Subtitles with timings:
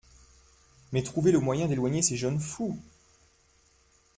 [0.93, 2.81] Mais trouvez le moyen d’éloigner ces jeunes fous…